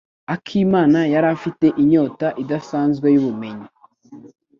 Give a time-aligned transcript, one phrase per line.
[0.35, 3.67] Akimana yari afite inyota idasanzwe yubumenyi.